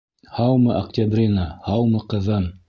[0.37, 2.51] Һаумы, Октябрина, һаумы, ҡыҙым!